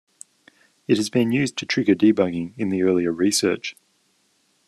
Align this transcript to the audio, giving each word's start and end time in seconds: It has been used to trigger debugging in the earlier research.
It 0.87 0.97
has 0.97 1.11
been 1.11 1.31
used 1.31 1.57
to 1.59 1.65
trigger 1.67 1.93
debugging 1.93 2.55
in 2.57 2.69
the 2.69 2.81
earlier 2.81 3.11
research. 3.11 3.75